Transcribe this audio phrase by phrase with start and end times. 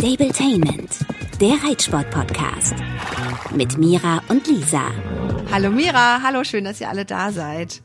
[0.00, 1.00] Stabletainment,
[1.42, 2.74] der Reitsport-Podcast.
[3.54, 4.80] Mit Mira und Lisa.
[5.52, 7.82] Hallo Mira, hallo, schön, dass ihr alle da seid.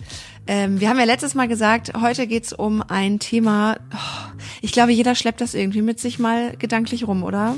[0.47, 4.31] Ähm, wir haben ja letztes Mal gesagt, heute geht's um ein Thema, oh,
[4.61, 7.57] ich glaube, jeder schleppt das irgendwie mit sich mal gedanklich rum, oder?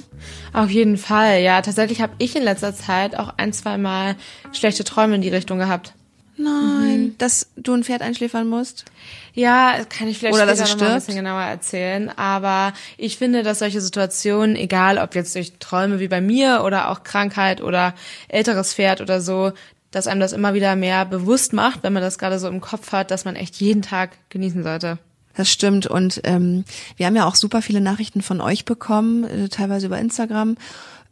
[0.53, 1.61] Auf jeden Fall, ja.
[1.61, 4.15] Tatsächlich habe ich in letzter Zeit auch ein, zwei Mal
[4.53, 5.93] schlechte Träume in die Richtung gehabt.
[6.37, 7.17] Nein, mhm.
[7.17, 8.85] dass du ein Pferd einschläfern musst?
[9.33, 12.09] Ja, kann ich vielleicht Oder später noch mal ein bisschen genauer erzählen.
[12.15, 16.91] Aber ich finde, dass solche Situationen, egal ob jetzt durch Träume wie bei mir oder
[16.91, 17.95] auch Krankheit oder
[18.27, 19.51] älteres Pferd oder so,
[19.91, 22.91] dass einem das immer wieder mehr bewusst macht, wenn man das gerade so im Kopf
[22.91, 24.99] hat, dass man echt jeden Tag genießen sollte.
[25.35, 25.87] Das stimmt.
[25.87, 26.65] Und ähm,
[26.97, 30.57] wir haben ja auch super viele Nachrichten von euch bekommen, äh, teilweise über Instagram,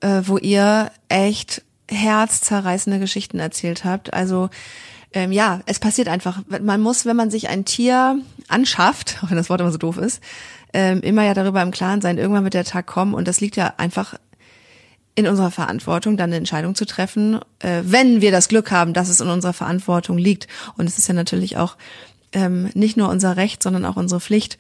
[0.01, 4.13] äh, wo ihr echt herzzerreißende Geschichten erzählt habt.
[4.13, 4.49] Also
[5.15, 6.41] ähm, ja, es passiert einfach.
[6.61, 9.97] Man muss, wenn man sich ein Tier anschafft, auch wenn das Wort immer so doof
[9.97, 10.21] ist,
[10.73, 13.55] ähm, immer ja darüber im Klaren sein, irgendwann wird der Tag kommen und das liegt
[13.55, 14.15] ja einfach
[15.15, 19.07] in unserer Verantwortung, dann eine Entscheidung zu treffen, äh, wenn wir das Glück haben, dass
[19.07, 20.47] es in unserer Verantwortung liegt.
[20.77, 21.77] Und es ist ja natürlich auch
[22.35, 24.59] ähm, nicht nur unser Recht, sondern auch unsere Pflicht,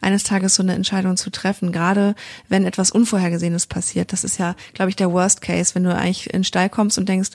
[0.00, 2.14] eines Tages so eine Entscheidung zu treffen, gerade
[2.48, 4.12] wenn etwas Unvorhergesehenes passiert.
[4.12, 6.96] Das ist ja, glaube ich, der Worst Case, wenn du eigentlich in den Stall kommst
[6.96, 7.30] und denkst,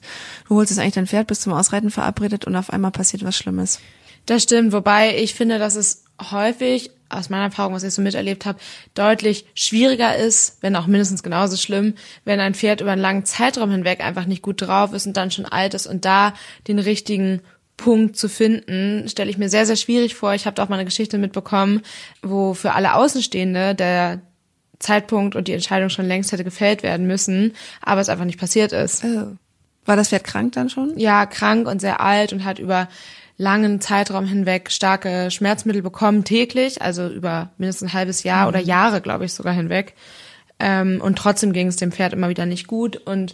[0.47, 3.36] du holst jetzt eigentlich dein Pferd bis zum Ausreiten verabredet und auf einmal passiert was
[3.36, 3.80] Schlimmes.
[4.25, 8.45] Das stimmt, wobei ich finde, dass es häufig aus meiner Erfahrung, was ich so miterlebt
[8.45, 8.59] habe,
[8.94, 13.72] deutlich schwieriger ist, wenn auch mindestens genauso schlimm, wenn ein Pferd über einen langen Zeitraum
[13.72, 16.34] hinweg einfach nicht gut drauf ist und dann schon alt ist und da
[16.67, 17.42] den richtigen
[17.82, 20.36] Punkt zu finden, stelle ich mir sehr, sehr schwierig vor.
[20.36, 21.82] Ich habe da auch mal eine Geschichte mitbekommen,
[22.22, 24.22] wo für alle Außenstehende der
[24.78, 28.72] Zeitpunkt und die Entscheidung schon längst hätte gefällt werden müssen, aber es einfach nicht passiert
[28.72, 29.04] ist.
[29.04, 29.36] Oh.
[29.86, 30.98] War das Pferd krank dann schon?
[30.98, 32.88] Ja, krank und sehr alt und hat über
[33.38, 38.50] langen Zeitraum hinweg starke Schmerzmittel bekommen, täglich, also über mindestens ein halbes Jahr mhm.
[38.50, 39.96] oder Jahre, glaube ich, sogar hinweg.
[40.59, 42.98] Ähm, und trotzdem ging es dem Pferd immer wieder nicht gut.
[42.98, 43.34] Und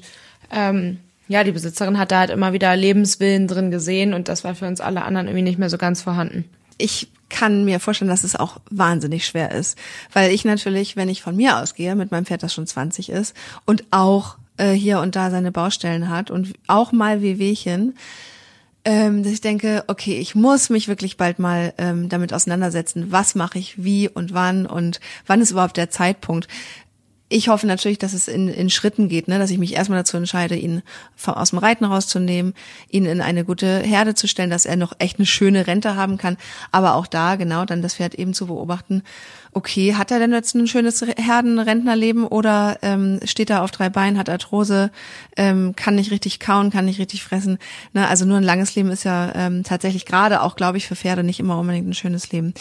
[0.50, 4.56] ähm, ja, die Besitzerin hat da halt immer wieder Lebenswillen drin gesehen und das war
[4.56, 6.46] für uns alle anderen irgendwie nicht mehr so ganz vorhanden.
[6.78, 9.78] Ich kann mir vorstellen, dass es auch wahnsinnig schwer ist,
[10.14, 13.36] weil ich natürlich, wenn ich von mir ausgehe, mit meinem Pferd, das schon 20 ist
[13.66, 17.96] und auch äh, hier und da seine Baustellen hat und auch mal Wehwehchen,
[18.86, 23.36] ähm, dass ich denke, okay, ich muss mich wirklich bald mal ähm, damit auseinandersetzen, was
[23.36, 26.48] mache ich wie und wann und wann ist überhaupt der Zeitpunkt
[27.30, 29.38] ich hoffe natürlich, dass es in, in Schritten geht, ne?
[29.38, 30.82] dass ich mich erstmal dazu entscheide, ihn
[31.26, 32.54] aus dem Reiten rauszunehmen,
[32.90, 36.18] ihn in eine gute Herde zu stellen, dass er noch echt eine schöne Rente haben
[36.18, 36.38] kann.
[36.72, 39.04] Aber auch da genau dann das Pferd eben zu beobachten,
[39.52, 44.18] okay, hat er denn jetzt ein schönes Herdenrentnerleben oder ähm, steht er auf drei Beinen,
[44.18, 44.92] hat Arthrose,
[45.36, 47.58] ähm, kann nicht richtig kauen, kann nicht richtig fressen.
[47.92, 48.08] Ne?
[48.08, 51.24] Also nur ein langes Leben ist ja ähm, tatsächlich gerade auch, glaube ich, für Pferde
[51.24, 52.54] nicht immer unbedingt ein schönes Leben.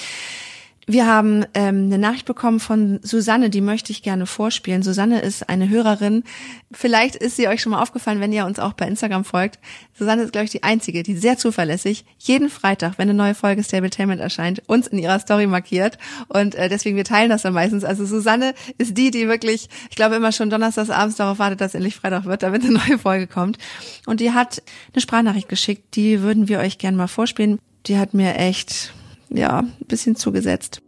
[0.88, 4.84] Wir haben ähm, eine Nachricht bekommen von Susanne, die möchte ich gerne vorspielen.
[4.84, 6.22] Susanne ist eine Hörerin.
[6.70, 9.58] Vielleicht ist sie euch schon mal aufgefallen, wenn ihr uns auch bei Instagram folgt.
[9.98, 13.64] Susanne ist, glaube ich, die einzige, die sehr zuverlässig jeden Freitag, wenn eine neue Folge
[13.64, 15.98] Stabletainment erscheint, uns in ihrer Story markiert.
[16.28, 17.82] Und äh, deswegen, wir teilen das dann meistens.
[17.82, 21.74] Also Susanne ist die, die wirklich, ich glaube, immer schon donnerstags abends darauf wartet, dass
[21.74, 23.58] endlich Freitag wird, damit eine neue Folge kommt.
[24.06, 24.62] Und die hat
[24.94, 27.58] eine Sprachnachricht geschickt, die würden wir euch gerne mal vorspielen.
[27.86, 28.92] Die hat mir echt
[29.30, 30.80] ja, ein bisschen zugesetzt.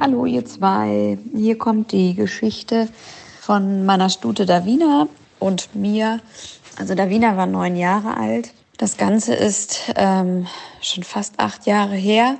[0.00, 2.88] Hallo ihr zwei, hier kommt die Geschichte
[3.40, 5.08] von meiner Stute Davina
[5.38, 6.20] und mir.
[6.76, 8.52] Also Davina war neun Jahre alt.
[8.76, 10.46] Das Ganze ist ähm,
[10.80, 12.38] schon fast acht Jahre her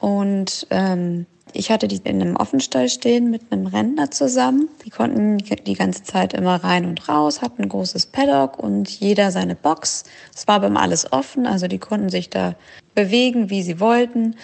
[0.00, 4.68] und ähm, ich hatte die in einem Offenstall stehen mit einem Rentner zusammen.
[4.84, 9.30] Die konnten die ganze Zeit immer rein und raus, hatten ein großes Paddock und jeder
[9.30, 10.04] seine Box.
[10.34, 12.54] Es war beim alles offen, also die konnten sich da
[12.94, 14.36] bewegen, wie sie wollten.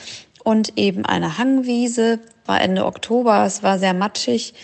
[0.44, 4.54] Und eben eine Hangwiese, war Ende Oktober, es war sehr matschig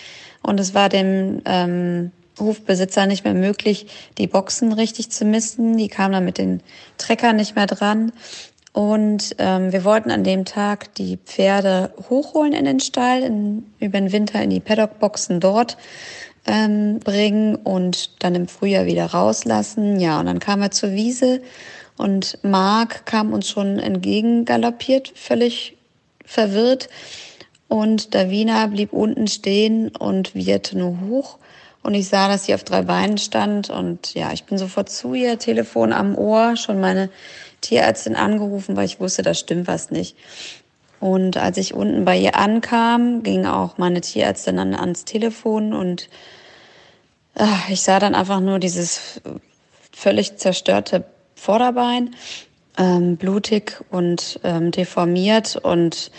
[0.43, 2.11] und es war dem ähm,
[2.41, 3.87] Hofbesitzer nicht mehr möglich,
[4.19, 5.77] die Boxen richtig zu misten.
[5.77, 6.63] Die kamen dann mit den
[6.97, 8.13] Treckern nicht mehr dran.
[8.79, 13.99] Und ähm, wir wollten an dem Tag die Pferde hochholen in den Stall, in, über
[13.99, 15.77] den Winter in die Paddockboxen dort
[16.47, 19.99] ähm, bringen und dann im Frühjahr wieder rauslassen.
[19.99, 21.43] Ja, und dann kamen wir zur Wiese
[21.97, 25.77] und Mark kam uns schon entgegengaloppiert, völlig
[26.25, 26.89] verwirrt.
[27.67, 31.39] Und Davina blieb unten stehen und wieherte nur hoch.
[31.83, 33.71] Und ich sah, dass sie auf drei Beinen stand.
[33.71, 37.11] Und ja, ich bin sofort zu ihr, Telefon am Ohr, schon meine
[37.61, 40.17] Tierärztin angerufen, weil ich wusste, da stimmt was nicht.
[41.01, 46.09] Und als ich unten bei ihr ankam, ging auch meine Tierärztin dann ans Telefon und
[47.35, 49.21] äh, ich sah dann einfach nur dieses
[49.93, 52.15] völlig zerstörte Vorderbein,
[52.77, 56.11] ähm, blutig und ähm, deformiert und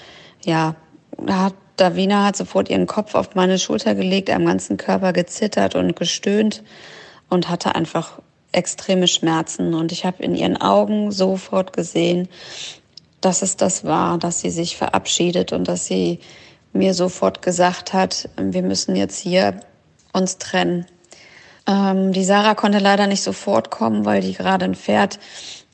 [0.45, 0.75] ja,
[1.27, 5.95] hat Davina hat sofort ihren Kopf auf meine Schulter gelegt, am ganzen Körper gezittert und
[5.95, 6.61] gestöhnt
[7.29, 8.19] und hatte einfach
[8.51, 9.73] extreme Schmerzen.
[9.73, 12.27] Und ich habe in ihren Augen sofort gesehen,
[13.21, 16.19] dass es das war, dass sie sich verabschiedet und dass sie
[16.73, 19.59] mir sofort gesagt hat, wir müssen jetzt hier
[20.13, 20.85] uns trennen.
[21.67, 25.19] Ähm, die Sarah konnte leider nicht sofort kommen, weil die gerade ein Pferd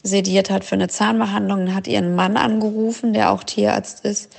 [0.04, 4.36] sediert hat für eine Zahnbehandlung und hat ihren Mann angerufen, der auch Tierarzt ist.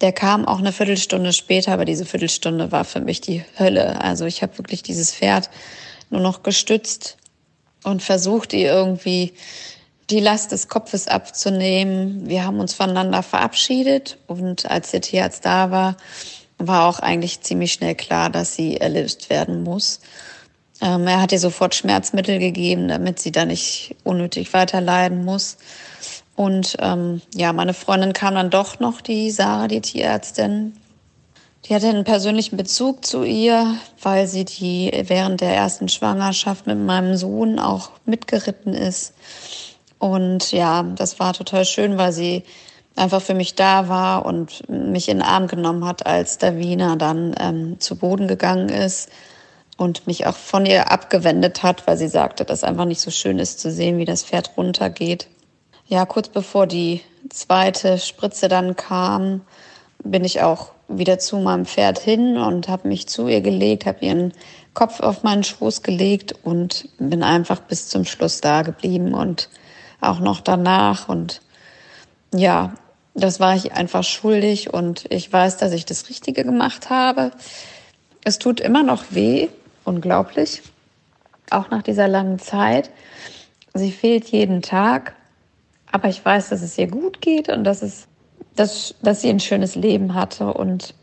[0.00, 4.00] Der kam auch eine Viertelstunde später, aber diese Viertelstunde war für mich die Hölle.
[4.00, 5.48] Also ich habe wirklich dieses Pferd
[6.10, 7.16] nur noch gestützt
[7.86, 9.32] und versucht, ihr irgendwie
[10.10, 12.28] die Last des Kopfes abzunehmen.
[12.28, 15.96] Wir haben uns voneinander verabschiedet und als der Tierarzt da war,
[16.58, 20.00] war auch eigentlich ziemlich schnell klar, dass sie erlöst werden muss.
[20.80, 25.56] Ähm, er hat ihr sofort Schmerzmittel gegeben, damit sie da nicht unnötig weiter leiden muss.
[26.34, 30.76] Und ähm, ja, meine Freundin kam dann doch noch, die Sarah, die Tierärztin.
[31.68, 36.78] Die hatte einen persönlichen Bezug zu ihr, weil sie die während der ersten Schwangerschaft mit
[36.78, 39.14] meinem Sohn auch mitgeritten ist.
[39.98, 42.44] Und ja, das war total schön, weil sie
[42.94, 47.34] einfach für mich da war und mich in den Arm genommen hat, als Davina dann
[47.40, 49.10] ähm, zu Boden gegangen ist
[49.76, 53.40] und mich auch von ihr abgewendet hat, weil sie sagte, dass einfach nicht so schön
[53.40, 55.26] ist zu sehen, wie das Pferd runtergeht.
[55.88, 59.40] Ja, kurz bevor die zweite Spritze dann kam,
[60.04, 64.04] bin ich auch wieder zu meinem Pferd hin und habe mich zu ihr gelegt, habe
[64.04, 64.32] ihren
[64.74, 69.48] Kopf auf meinen Schoß gelegt und bin einfach bis zum Schluss da geblieben und
[70.00, 71.08] auch noch danach.
[71.08, 71.40] Und
[72.32, 72.74] ja,
[73.14, 77.32] das war ich einfach schuldig und ich weiß, dass ich das Richtige gemacht habe.
[78.24, 79.48] Es tut immer noch weh,
[79.84, 80.62] unglaublich,
[81.50, 82.90] auch nach dieser langen Zeit.
[83.72, 85.14] Sie fehlt jeden Tag,
[85.90, 88.06] aber ich weiß, dass es ihr gut geht und dass, es,
[88.56, 90.94] dass, dass sie ein schönes Leben hatte und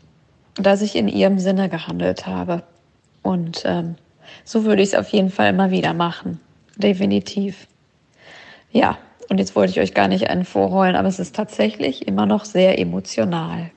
[0.56, 2.62] dass ich in ihrem Sinne gehandelt habe.
[3.22, 3.96] Und ähm,
[4.44, 6.40] so würde ich es auf jeden Fall immer wieder machen.
[6.76, 7.66] Definitiv.
[8.70, 8.98] Ja,
[9.28, 12.44] und jetzt wollte ich euch gar nicht einen vorrollen, aber es ist tatsächlich immer noch
[12.44, 13.70] sehr emotional.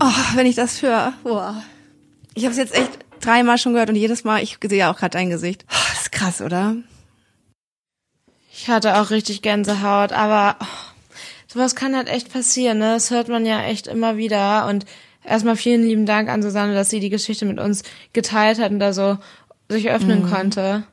[0.00, 1.62] Oh, wenn ich das höre, boah.
[2.34, 4.96] Ich habe es jetzt echt dreimal schon gehört und jedes Mal, ich sehe ja auch
[4.96, 5.64] gerade dein Gesicht.
[5.68, 6.76] Oh, das ist krass, oder?
[8.58, 10.64] Ich hatte auch richtig Gänsehaut, aber oh,
[11.46, 12.94] sowas kann halt echt passieren, ne?
[12.94, 14.86] Das hört man ja echt immer wieder und
[15.22, 17.82] erstmal vielen lieben Dank an Susanne, dass sie die Geschichte mit uns
[18.14, 19.18] geteilt hat und da so
[19.68, 20.30] sich öffnen mhm.
[20.30, 20.84] konnte.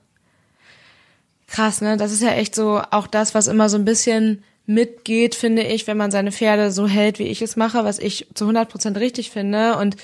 [1.47, 1.95] Krass, ne?
[1.95, 5.87] Das ist ja echt so auch das, was immer so ein bisschen mitgeht, finde ich,
[5.87, 8.97] wenn man seine Pferde so hält, wie ich es mache, was ich zu 100 Prozent
[8.97, 9.77] richtig finde.
[9.77, 9.95] Und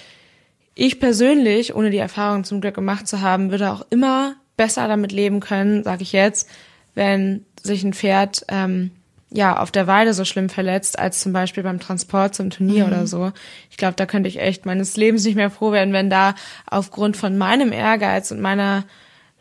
[0.75, 5.11] ich persönlich, ohne die Erfahrung zum Glück gemacht zu haben, würde auch immer besser damit
[5.11, 6.47] leben können, sage ich jetzt,
[6.95, 8.91] wenn sich ein Pferd ähm,
[9.31, 12.91] ja auf der Weide so schlimm verletzt, als zum Beispiel beim Transport zum Turnier mhm.
[12.91, 13.31] oder so.
[13.69, 17.17] Ich glaube, da könnte ich echt meines Lebens nicht mehr froh werden, wenn da aufgrund
[17.17, 18.85] von meinem Ehrgeiz und meiner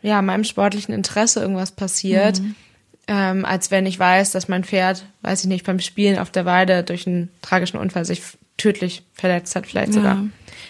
[0.01, 2.41] ja meinem sportlichen Interesse irgendwas passiert.
[2.41, 2.55] Mhm
[3.09, 6.45] ähm, als wenn ich weiß, dass mein Pferd, weiß ich nicht, beim Spielen auf der
[6.45, 8.21] Weide durch einen tragischen Unfall sich
[8.59, 10.15] tödlich verletzt hat, vielleicht sogar.
[10.15, 10.25] Ja.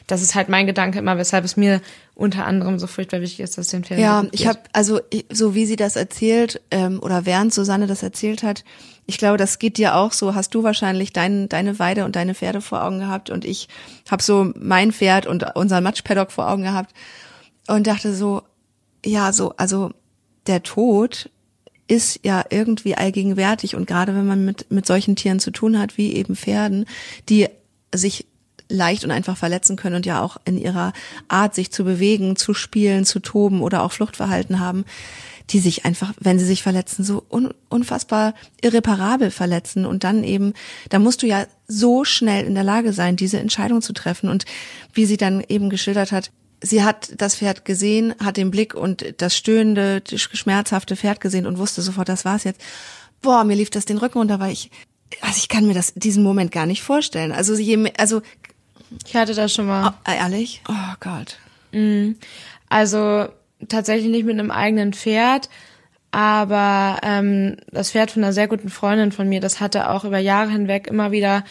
[0.08, 1.82] Das ist halt mein Gedanke immer, weshalb es mir
[2.16, 4.00] unter anderem so furchtbar wichtig ist, dass den Pferd.
[4.00, 5.00] Ja, ich habe also
[5.32, 8.64] so wie sie das erzählt ähm, oder während Susanne das erzählt hat,
[9.06, 10.36] ich glaube, das geht dir auch so.
[10.36, 13.68] Hast du wahrscheinlich dein, deine Weide und deine Pferde vor Augen gehabt und ich
[14.10, 16.94] habe so mein Pferd und unseren Matschpaddock vor Augen gehabt
[17.68, 18.44] und dachte so,
[19.06, 19.92] ja, so also
[20.48, 21.30] der Tod
[21.88, 25.98] ist ja irgendwie allgegenwärtig und gerade wenn man mit, mit solchen Tieren zu tun hat,
[25.98, 26.86] wie eben Pferden,
[27.30, 27.48] die
[27.94, 28.26] sich
[28.70, 30.94] leicht und einfach verletzen können und ja auch in ihrer
[31.28, 34.86] Art, sich zu bewegen, zu spielen, zu toben oder auch Fluchtverhalten haben,
[35.50, 40.54] die sich einfach, wenn sie sich verletzen, so un unfassbar irreparabel verletzen und dann eben,
[40.90, 44.46] da musst du ja so schnell in der Lage sein, diese Entscheidung zu treffen und
[44.94, 46.32] wie sie dann eben geschildert hat,
[46.62, 51.58] sie hat das Pferd gesehen, hat den Blick und das stöhnende, schmerzhafte Pferd gesehen und
[51.58, 52.62] wusste sofort, das war's jetzt.
[53.22, 54.70] Boah, mir lief das den Rücken runter, weil ich,
[55.22, 57.32] also ich kann mir das, diesen Moment gar nicht vorstellen.
[57.32, 58.22] Also je, also.
[59.06, 59.94] Ich hatte das schon mal.
[60.08, 60.62] Oh, ehrlich?
[60.68, 61.38] Oh Gott.
[61.72, 62.18] Mhm.
[62.70, 63.28] Also
[63.68, 65.50] tatsächlich nicht mit einem eigenen Pferd,
[66.12, 70.18] aber ähm, das Pferd von einer sehr guten Freundin von mir, das hatte auch über
[70.18, 71.44] Jahre hinweg immer wieder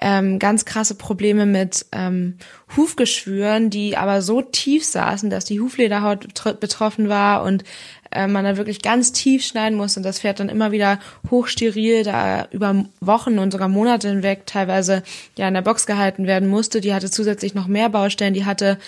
[0.00, 2.38] ähm, ganz krasse Probleme mit ähm,
[2.76, 6.28] Hufgeschwüren, die aber so tief saßen, dass die Huflederhaut
[6.60, 7.64] betroffen war und
[8.10, 10.98] äh, man da wirklich ganz tief schneiden musste und das Pferd dann immer wieder
[11.30, 15.02] hochsteril da über Wochen und sogar Monate hinweg teilweise
[15.36, 16.80] ja in der Box gehalten werden musste.
[16.80, 18.78] Die hatte zusätzlich noch mehr Baustellen, die hatte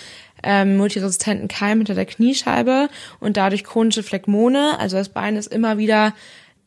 [0.43, 2.89] ähm, multiresistenten Keim hinter der Kniescheibe
[3.19, 4.77] und dadurch chronische Phlegmone.
[4.77, 6.13] Also das Bein ist immer wieder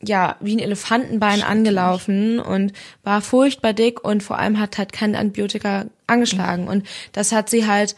[0.01, 2.71] ja, wie ein Elefantenbein angelaufen und
[3.03, 6.67] war furchtbar dick und vor allem hat halt kein Antibiotika angeschlagen.
[6.67, 7.95] Und das hat sie halt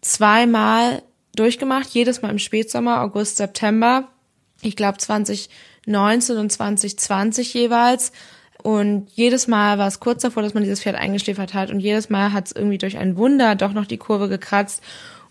[0.00, 1.02] zweimal
[1.34, 4.08] durchgemacht, jedes Mal im Spätsommer, August, September.
[4.62, 8.12] Ich glaube 2019 und 2020 jeweils.
[8.62, 11.70] Und jedes Mal war es kurz davor, dass man dieses Pferd eingeschläfert hat.
[11.70, 14.82] Und jedes Mal hat es irgendwie durch ein Wunder doch noch die Kurve gekratzt.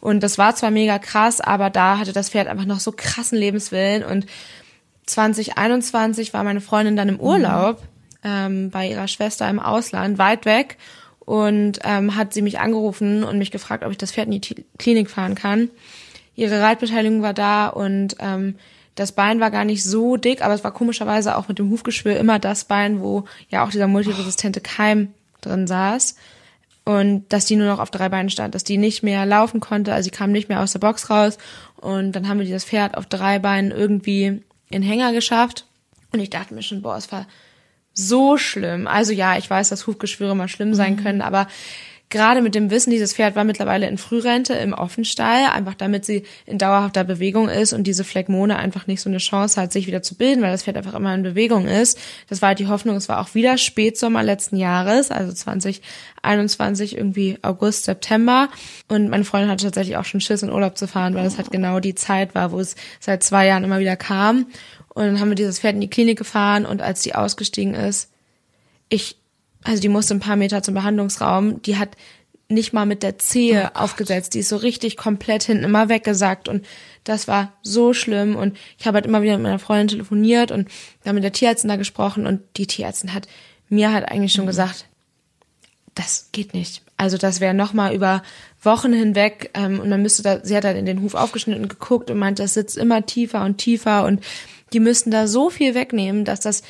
[0.01, 3.37] Und das war zwar mega krass, aber da hatte das Pferd einfach noch so krassen
[3.37, 4.03] Lebenswillen.
[4.03, 4.25] Und
[5.05, 7.83] 2021 war meine Freundin dann im Urlaub
[8.23, 10.77] ähm, bei ihrer Schwester im Ausland, weit weg.
[11.29, 14.41] Und ähm, hat sie mich angerufen und mich gefragt, ob ich das Pferd in die
[14.41, 15.69] T Klinik fahren kann.
[16.35, 18.55] Ihre Reitbeteiligung war da und ähm,
[18.95, 22.17] das Bein war gar nicht so dick, aber es war komischerweise auch mit dem Hufgeschwür
[22.17, 26.15] immer das Bein, wo ja auch dieser multiresistente Keim drin saß.
[26.83, 29.93] Und dass die nur noch auf drei Beinen stand, dass die nicht mehr laufen konnte,
[29.93, 31.37] also sie kam nicht mehr aus der Box raus.
[31.75, 35.67] Und dann haben wir dieses Pferd auf drei Beinen irgendwie in Hänger geschafft.
[36.11, 37.27] Und ich dachte mir schon, boah, es war
[37.93, 38.87] so schlimm.
[38.87, 41.03] Also ja, ich weiß, dass Hufgeschwüre mal schlimm sein mhm.
[41.03, 41.47] können, aber
[42.09, 46.23] gerade mit dem Wissen, dieses Pferd war mittlerweile in Frührente im Offenstall, einfach damit sie
[46.45, 50.01] in dauerhafter Bewegung ist und diese Phlegmone einfach nicht so eine Chance hat, sich wieder
[50.01, 51.99] zu bilden, weil das Pferd einfach immer in Bewegung ist.
[52.27, 52.95] Das war halt die Hoffnung.
[52.95, 58.49] Es war auch wieder Spätsommer letzten Jahres, also 2021 irgendwie August, September.
[58.87, 61.51] Und meine Freundin hatte tatsächlich auch schon Schiss, in Urlaub zu fahren, weil es halt
[61.51, 64.47] genau die Zeit war, wo es seit zwei Jahren immer wieder kam.
[64.99, 68.09] Und dann haben wir dieses Pferd in die Klinik gefahren und als die ausgestiegen ist,
[68.89, 69.15] ich
[69.63, 71.89] also die musste ein paar Meter zum Behandlungsraum, die hat
[72.47, 76.47] nicht mal mit der Zehe oh aufgesetzt, die ist so richtig komplett hinten immer weggesackt.
[76.47, 76.65] Und
[77.03, 78.35] das war so schlimm.
[78.35, 80.67] Und ich habe halt immer wieder mit meiner Freundin telefoniert und
[81.03, 82.25] dann mit der Tierärztin da gesprochen.
[82.25, 83.27] Und die Tierärztin hat
[83.69, 84.49] mir halt eigentlich schon mhm.
[84.49, 84.85] gesagt,
[85.93, 86.81] das geht nicht.
[86.97, 88.23] Also das wäre noch mal über
[88.63, 91.69] Wochen hinweg ähm, und man müsste da, sie hat halt in den Huf aufgeschnitten und
[91.69, 94.05] geguckt und meinte, das sitzt immer tiefer und tiefer.
[94.05, 94.21] Und
[94.73, 96.63] die müssten da so viel wegnehmen, dass das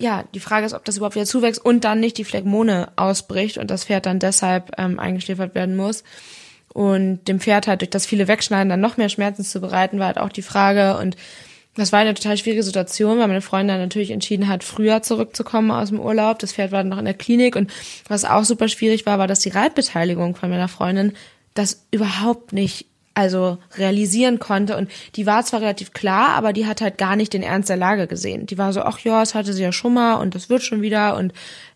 [0.00, 3.58] ja, die Frage ist, ob das überhaupt wieder zuwächst und dann nicht die Phlegmone ausbricht
[3.58, 6.04] und das Pferd dann deshalb ähm, eingeschläfert werden muss.
[6.72, 10.06] Und dem Pferd halt durch das viele Wegschneiden dann noch mehr Schmerzen zu bereiten, war
[10.06, 10.96] halt auch die Frage.
[10.96, 11.16] Und
[11.76, 15.90] das war eine total schwierige Situation, weil meine Freundin natürlich entschieden hat, früher zurückzukommen aus
[15.90, 16.38] dem Urlaub.
[16.38, 17.54] Das Pferd war dann noch in der Klinik.
[17.54, 17.70] Und
[18.08, 21.12] was auch super schwierig war, war, dass die Reitbeteiligung von meiner Freundin
[21.52, 24.76] das überhaupt nicht also realisieren konnte.
[24.76, 27.76] Und die war zwar relativ klar, aber die hat halt gar nicht den Ernst der
[27.76, 28.46] Lage gesehen.
[28.46, 30.82] Die war so, ach ja, das hatte sie ja schon mal und das wird schon
[30.82, 31.16] wieder.
[31.16, 31.32] Und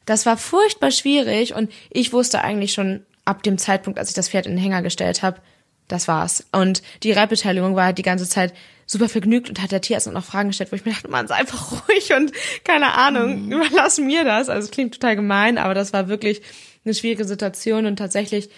[0.07, 1.55] das war furchtbar schwierig.
[1.55, 4.83] Und ich wusste eigentlich schon ab dem Zeitpunkt, als ich das Pferd in den Hänger
[4.83, 5.41] gestellt habe,
[5.89, 6.47] das war's.
[6.53, 8.55] Und die Reitbeteiligung war halt die ganze Zeit
[8.87, 11.37] super vergnügt und hat der Tierarzt noch Fragen gestellt, wo ich mir dachte, man, sei
[11.37, 12.33] einfach ruhig und
[12.65, 13.53] keine Ahnung, mhm.
[13.53, 14.49] überlass mir das.
[14.49, 16.43] Also es klingt total gemein, aber das war wirklich
[16.85, 18.51] eine schwierige Situation und tatsächlich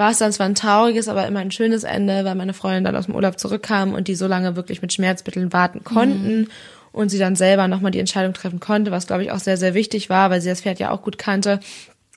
[0.00, 2.96] war es dann zwar ein trauriges, aber immer ein schönes Ende, weil meine Freundin dann
[2.96, 6.38] aus dem Urlaub zurückkam und die so lange wirklich mit Schmerzmitteln warten konnten.
[6.38, 6.48] Mhm.
[6.90, 9.74] Und sie dann selber nochmal die Entscheidung treffen konnte, was glaube ich auch sehr, sehr
[9.74, 11.60] wichtig war, weil sie das Pferd ja auch gut kannte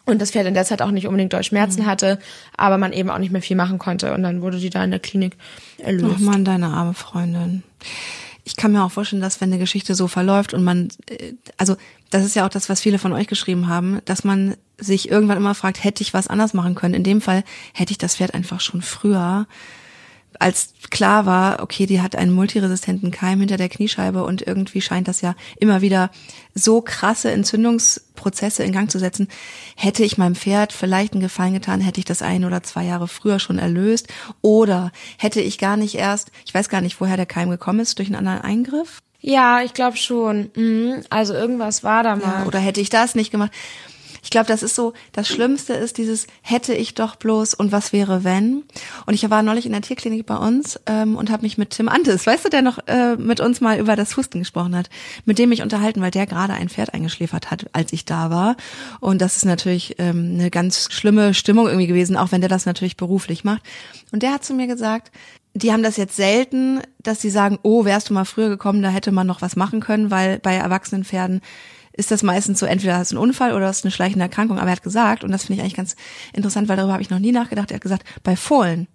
[0.05, 1.85] und das Pferd in der Zeit auch nicht unbedingt doll Schmerzen mhm.
[1.85, 2.19] hatte,
[2.55, 4.13] aber man eben auch nicht mehr viel machen konnte.
[4.13, 5.35] Und dann wurde die da in der Klinik
[5.77, 6.15] erlöst.
[6.15, 7.63] Ach man, deine arme Freundin
[8.43, 11.75] ich kann mir auch vorstellen, dass wenn eine Geschichte so verläuft und man, äh, also
[12.09, 15.37] das ist ja auch das, was viele von euch geschrieben haben, dass man sich irgendwann
[15.37, 16.93] immer fragt, hätte ich was anders machen können?
[16.93, 19.47] In dem Fall hätte ich das Pferd einfach schon früher
[20.39, 25.07] als klar war, okay, die hat einen multiresistenten Keim hinter der Kniescheibe und irgendwie scheint
[25.07, 26.11] das ja immer wieder
[26.53, 29.27] so krasse Entzündungsprozesse in Gang zu setzen,
[29.75, 33.07] hätte ich meinem Pferd vielleicht einen Gefallen getan, hätte ich das ein oder zwei Jahre
[33.07, 34.07] früher schon erlöst
[34.41, 37.97] oder hätte ich gar nicht erst, ich weiß gar nicht, woher der Keim gekommen ist,
[37.99, 39.01] durch einen anderen Eingriff?
[39.25, 40.51] Ja, ich glaube schon.
[40.53, 41.03] Mhm.
[41.09, 42.41] Also irgendwas war da mal.
[42.41, 43.51] Ja, oder hätte ich das nicht gemacht?
[44.23, 47.91] Ich glaube, das ist so, das Schlimmste ist dieses hätte ich doch bloß und was
[47.91, 48.63] wäre wenn.
[49.05, 51.89] Und ich war neulich in der Tierklinik bei uns ähm, und habe mich mit Tim
[51.89, 54.89] Antes, weißt du, der noch äh, mit uns mal über das Husten gesprochen hat,
[55.25, 58.55] mit dem mich unterhalten, weil der gerade ein Pferd eingeschläfert hat, als ich da war.
[59.01, 62.65] Und das ist natürlich ähm, eine ganz schlimme Stimmung irgendwie gewesen, auch wenn der das
[62.65, 63.61] natürlich beruflich macht.
[64.11, 65.11] Und der hat zu mir gesagt,
[65.53, 68.89] die haben das jetzt selten, dass sie sagen, oh, wärst du mal früher gekommen, da
[68.89, 71.41] hätte man noch was machen können, weil bei erwachsenen Pferden
[71.93, 74.57] ist das meistens so, entweder hast du einen Unfall oder hast eine schleichende Erkrankung.
[74.57, 75.95] Aber er hat gesagt, und das finde ich eigentlich ganz
[76.33, 78.87] interessant, weil darüber habe ich noch nie nachgedacht, er hat gesagt, bei Fohlen,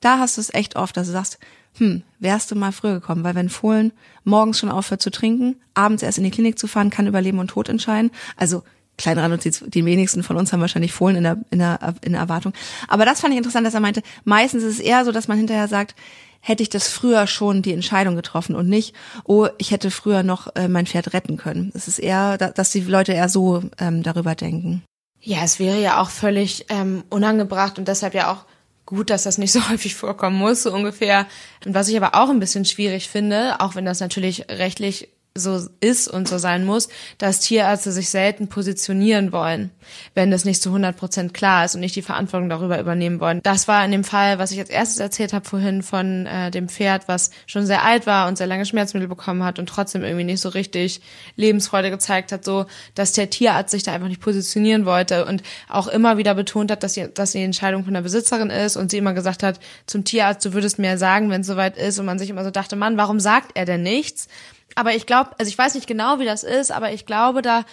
[0.00, 1.38] da hast du es echt oft, dass du sagst,
[1.78, 6.02] hm, wärst du mal früher gekommen, weil wenn Fohlen morgens schon aufhört zu trinken, abends
[6.02, 8.10] erst in die Klinik zu fahren, kann über Leben und Tod entscheiden.
[8.36, 8.62] Also
[8.96, 12.20] kleine Randnotiz, die wenigsten von uns haben wahrscheinlich Fohlen in der, in der, in der
[12.20, 12.52] Erwartung.
[12.86, 15.36] Aber das fand ich interessant, dass er meinte, meistens ist es eher so, dass man
[15.36, 15.96] hinterher sagt,
[16.44, 20.54] hätte ich das früher schon die Entscheidung getroffen und nicht, oh, ich hätte früher noch
[20.54, 21.72] äh, mein Pferd retten können.
[21.74, 24.82] Es ist eher, dass die Leute eher so ähm, darüber denken.
[25.22, 28.44] Ja, es wäre ja auch völlig ähm, unangebracht und deshalb ja auch
[28.84, 31.26] gut, dass das nicht so häufig vorkommen muss, so ungefähr.
[31.64, 35.60] Und was ich aber auch ein bisschen schwierig finde, auch wenn das natürlich rechtlich so
[35.80, 36.88] ist und so sein muss,
[37.18, 39.72] dass Tierärzte sich selten positionieren wollen,
[40.14, 43.40] wenn das nicht zu 100 Prozent klar ist und nicht die Verantwortung darüber übernehmen wollen.
[43.42, 46.68] Das war in dem Fall, was ich als erstes erzählt habe vorhin von äh, dem
[46.68, 50.22] Pferd, was schon sehr alt war und sehr lange Schmerzmittel bekommen hat und trotzdem irgendwie
[50.22, 51.00] nicht so richtig
[51.34, 55.88] Lebensfreude gezeigt hat, so dass der Tierarzt sich da einfach nicht positionieren wollte und auch
[55.88, 58.98] immer wieder betont hat, dass sie, dass die Entscheidung von der Besitzerin ist und sie
[58.98, 62.20] immer gesagt hat zum Tierarzt, du würdest mir sagen, wenn es soweit ist und man
[62.20, 64.28] sich immer so dachte, Mann, warum sagt er denn nichts?
[64.74, 67.64] Aber ich glaube, also ich weiß nicht genau, wie das ist, aber ich glaube, da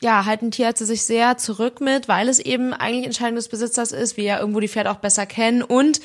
[0.00, 4.16] ja, halten Tierärzte sich sehr zurück mit, weil es eben eigentlich Entscheidung des Besitzers ist,
[4.16, 6.00] wir ja irgendwo die Pferde auch besser kennen und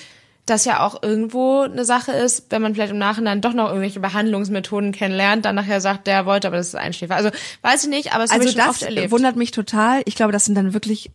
[0.45, 3.99] das ja auch irgendwo eine Sache ist, wenn man vielleicht im Nachhinein doch noch irgendwelche
[3.99, 7.15] Behandlungsmethoden kennenlernt, dann nachher sagt, der wollte, aber das ist Einschläfer.
[7.15, 7.29] Also
[7.61, 9.11] weiß ich nicht, aber es also habe ich schon oft erlebt.
[9.11, 10.01] wundert mich total.
[10.05, 11.11] Ich glaube, das sind dann wirklich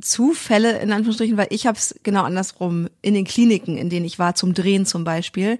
[0.00, 4.18] Zufälle in Anführungsstrichen, weil ich habe es genau andersrum in den Kliniken, in denen ich
[4.18, 5.58] war zum Drehen zum Beispiel.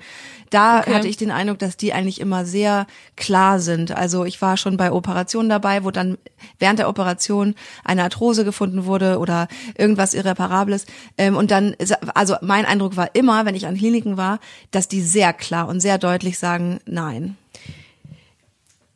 [0.50, 0.94] Da Okay.
[0.94, 2.86] hatte ich den Eindruck, dass die eigentlich immer sehr
[3.16, 3.90] klar sind.
[3.92, 6.18] Also ich war schon bei Operationen dabei, wo dann
[6.58, 10.86] während der Operation eine Arthrose gefunden wurde oder irgendwas Irreparables.
[11.18, 11.74] Ähm, und dann,
[12.14, 14.38] also mein Eindruck war immer, wenn ich an Kliniken war,
[14.70, 17.36] dass die sehr klar und sehr deutlich sagen, nein.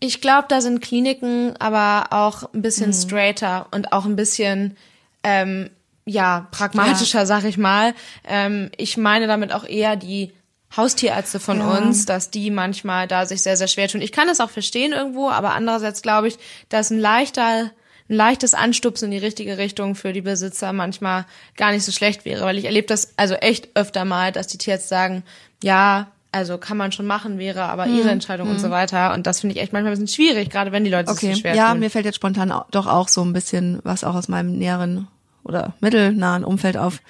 [0.00, 2.62] Ich glaube, da sind Kliniken aber auch ein Mhm.
[2.62, 4.76] bisschen straighter und auch ein bisschen
[5.22, 5.70] ähm,
[6.04, 7.94] ja pragmatischer, sag ich mal.
[8.26, 10.32] Ähm, ich meine damit auch eher die
[10.76, 11.78] Haustierärzte von Ja.
[11.78, 14.02] uns, dass die manchmal da sich sehr, sehr schwer tun.
[14.02, 17.70] Ich kann das auch verstehen irgendwo, aber andererseits glaube ich, dass ein leichter
[18.10, 21.26] ein leichtes Anstupsen in die richtige Richtung für die Besitzer manchmal
[21.58, 24.56] gar nicht so schlecht wäre, weil ich erlebe das also echt öfter mal, dass die
[24.56, 25.25] Tierärzte sagen,
[25.62, 27.97] ja, also kann man schon machen, wäre aber Mhm.
[27.99, 29.14] ihre Entscheidung und so weiter.
[29.14, 31.35] Und das finde ich echt manchmal ein bisschen schwierig, gerade wenn die Leute Okay, sich
[31.37, 31.80] so schwer ja, tun.
[31.80, 35.08] mir fällt jetzt spontan au- doch auch so ein bisschen was auch aus meinem näheren
[35.44, 37.00] oder mittelnahen Umfeld auf.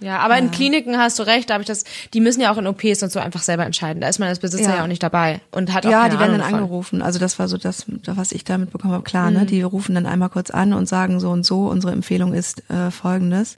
[0.00, 1.82] Ja, aber in Kliniken hast du recht, da habe ich das,
[2.14, 4.00] die müssen ja auch in OPs und so einfach selber entscheiden.
[4.00, 4.82] Da ist man als Besitzer ja, Ja.
[4.84, 6.64] auch nicht dabei und hat auch Ja, keine die werden Ahnung dann davon.
[6.64, 7.02] angerufen.
[7.02, 9.02] Also das war so das, was ich da mitbekommen habe.
[9.02, 9.36] Klar, Mhm.
[9.38, 9.46] ne?
[9.46, 12.92] Die rufen dann einmal kurz an und sagen so und so, unsere Empfehlung ist äh,
[12.92, 13.56] folgendes.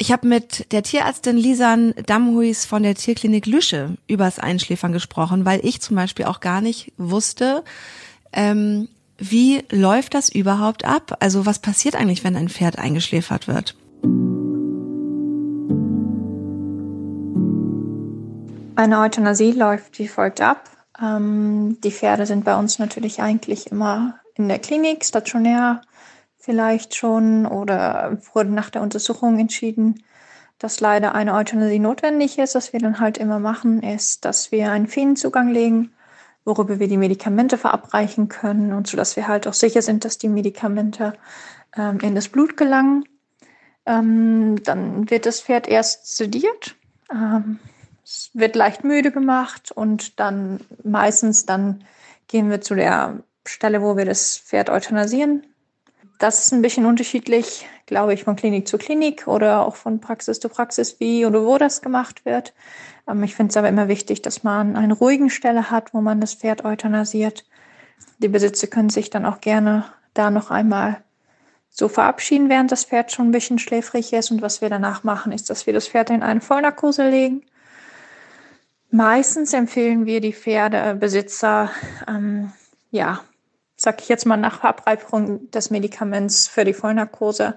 [0.00, 5.58] Ich habe mit der Tierärztin Lisan Damhuis von der Tierklinik Lüsche übers Einschläfern gesprochen, weil
[5.64, 7.64] ich zum Beispiel auch gar nicht wusste,
[8.32, 11.16] ähm, wie läuft das überhaupt ab?
[11.18, 13.74] Also was passiert eigentlich, wenn ein Pferd eingeschläfert wird?
[18.76, 20.70] Eine Euthanasie läuft wie folgt ab.
[21.02, 25.80] Ähm, die Pferde sind bei uns natürlich eigentlich immer in der Klinik, stationär
[26.48, 30.02] vielleicht schon oder wurde nach der Untersuchung entschieden,
[30.58, 32.54] dass leider eine Euthanasie notwendig ist.
[32.54, 35.92] Was wir dann halt immer machen, ist, dass wir einen Venenzugang legen,
[36.46, 40.16] worüber wir die Medikamente verabreichen können und so, dass wir halt auch sicher sind, dass
[40.16, 41.12] die Medikamente
[41.76, 43.04] ähm, in das Blut gelangen.
[43.84, 46.76] Ähm, dann wird das Pferd erst sediert.
[47.12, 47.58] Ähm,
[48.02, 51.84] es wird leicht müde gemacht und dann meistens dann
[52.26, 55.44] gehen wir zu der Stelle, wo wir das Pferd euthanasieren.
[56.18, 60.40] Das ist ein bisschen unterschiedlich, glaube ich, von Klinik zu Klinik oder auch von Praxis
[60.40, 62.54] zu Praxis, wie oder wo das gemacht wird.
[63.08, 66.20] Ähm, ich finde es aber immer wichtig, dass man eine ruhige Stelle hat, wo man
[66.20, 67.44] das Pferd euthanasiert.
[68.18, 71.02] Die Besitzer können sich dann auch gerne da noch einmal
[71.70, 74.32] so verabschieden, während das Pferd schon ein bisschen schläfrig ist.
[74.32, 77.42] Und was wir danach machen, ist, dass wir das Pferd in eine Vollnarkose legen.
[78.90, 81.70] Meistens empfehlen wir die Pferdebesitzer,
[82.08, 82.52] ähm,
[82.90, 83.20] ja,
[83.78, 87.56] sag ich jetzt mal nach Verabreichung des Medikaments für die Vollnarkose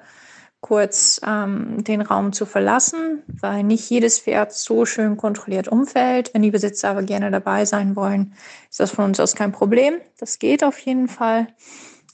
[0.61, 6.33] kurz ähm, den Raum zu verlassen, weil nicht jedes Pferd so schön kontrolliert umfällt.
[6.33, 8.35] Wenn die Besitzer aber gerne dabei sein wollen,
[8.69, 9.95] ist das von uns aus kein Problem.
[10.19, 11.47] Das geht auf jeden Fall.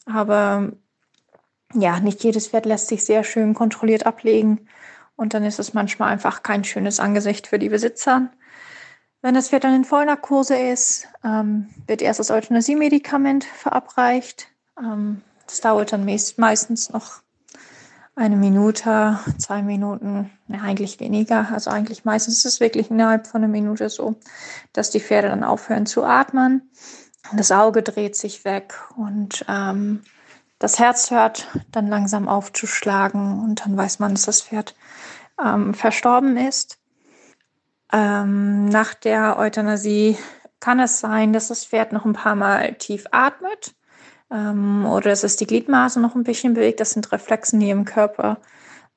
[0.06, 0.72] Aber
[1.74, 4.70] ja, nicht jedes Pferd lässt sich sehr schön kontrolliert ablegen.
[5.18, 8.32] Und dann ist es manchmal einfach kein schönes Angesicht für die Besitzer.
[9.28, 14.48] Wenn das Pferd dann in Vollnarkose ist, ähm, wird erst das Euthanasie-Medikament verabreicht.
[14.82, 17.20] Ähm, das dauert dann meist, meistens noch
[18.16, 21.50] eine Minute, zwei Minuten, ja, eigentlich weniger.
[21.52, 24.16] Also eigentlich meistens ist es wirklich innerhalb von einer Minute so,
[24.72, 26.62] dass die Pferde dann aufhören zu atmen.
[27.36, 30.04] Das Auge dreht sich weg und ähm,
[30.58, 34.74] das Herz hört dann langsam aufzuschlagen und dann weiß man, dass das Pferd
[35.44, 36.78] ähm, verstorben ist.
[37.94, 40.18] Ähm, nach der Euthanasie
[40.60, 43.74] kann es sein, dass das Pferd noch ein paar Mal tief atmet
[44.32, 46.80] ähm, oder dass es die Gliedmaße noch ein bisschen bewegt.
[46.80, 48.40] Das sind Reflexen, die im Körper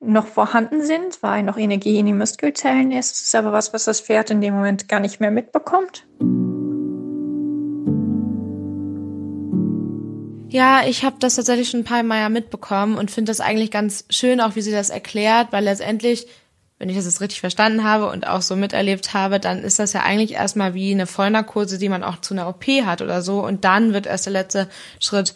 [0.01, 3.13] noch vorhanden sind, weil noch Energie in den Muskelzellen ist.
[3.13, 6.07] Das ist aber was, was das Pferd in dem Moment gar nicht mehr mitbekommt.
[10.49, 14.05] Ja, ich habe das tatsächlich schon ein paar Mal mitbekommen und finde das eigentlich ganz
[14.11, 16.27] schön, auch wie sie das erklärt, weil letztendlich
[16.81, 19.93] wenn ich das jetzt richtig verstanden habe und auch so miterlebt habe, dann ist das
[19.93, 23.45] ja eigentlich erstmal wie eine Vollnarkose, die man auch zu einer OP hat oder so.
[23.45, 24.67] Und dann wird erst der letzte
[24.99, 25.35] Schritt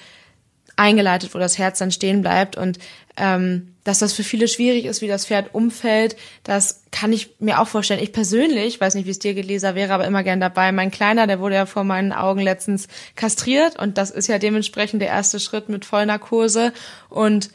[0.76, 2.56] eingeleitet, wo das Herz dann stehen bleibt.
[2.56, 2.78] Und
[3.18, 7.60] ähm, dass das für viele schwierig ist, wie das Pferd umfällt, das kann ich mir
[7.60, 8.02] auch vorstellen.
[8.02, 10.72] Ich persönlich, weiß nicht, wie es dir gelesen wäre, aber immer gern dabei.
[10.72, 15.02] Mein Kleiner, der wurde ja vor meinen Augen letztens kastriert und das ist ja dementsprechend
[15.02, 16.72] der erste Schritt mit Vollnarkose.
[17.10, 17.50] Und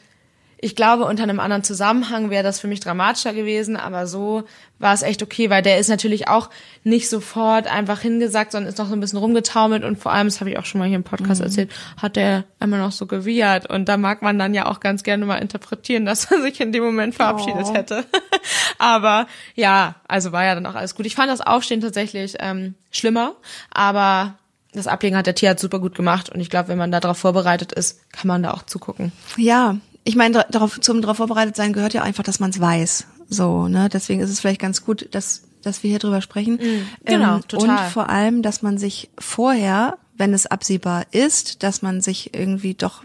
[0.62, 4.44] ich glaube, unter einem anderen Zusammenhang wäre das für mich dramatischer gewesen, aber so
[4.78, 6.50] war es echt okay, weil der ist natürlich auch
[6.84, 10.40] nicht sofort einfach hingesagt, sondern ist noch so ein bisschen rumgetaumelt und vor allem, das
[10.40, 11.46] habe ich auch schon mal hier im Podcast mhm.
[11.46, 15.02] erzählt, hat der immer noch so gewiehert und da mag man dann ja auch ganz
[15.02, 17.74] gerne mal interpretieren, dass er sich in dem Moment verabschiedet oh.
[17.74, 18.04] hätte.
[18.78, 21.06] aber ja, also war ja dann auch alles gut.
[21.06, 23.34] Ich fand das Aufstehen tatsächlich ähm, schlimmer,
[23.70, 24.34] aber
[24.72, 27.72] das Ablegen hat der Tierarzt super gut gemacht und ich glaube, wenn man darauf vorbereitet
[27.72, 29.12] ist, kann man da auch zugucken.
[29.36, 33.06] Ja, ich meine, darauf, zum darauf vorbereitet sein gehört ja einfach, dass man es weiß.
[33.28, 33.88] So, ne?
[33.92, 36.54] Deswegen ist es vielleicht ganz gut, dass, dass wir hier drüber sprechen.
[36.54, 37.68] Mhm, genau, ähm, total.
[37.68, 42.74] Und vor allem, dass man sich vorher, wenn es absehbar ist, dass man sich irgendwie
[42.74, 43.04] doch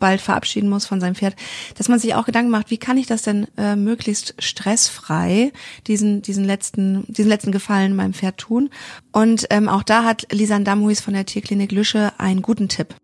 [0.00, 1.36] bald verabschieden muss von seinem Pferd,
[1.78, 5.52] dass man sich auch Gedanken macht, wie kann ich das denn äh, möglichst stressfrei
[5.86, 8.70] diesen diesen letzten diesen letzten Gefallen meinem Pferd tun.
[9.12, 12.96] Und ähm, auch da hat Lisan Damhuis von der Tierklinik Lüsche einen guten Tipp.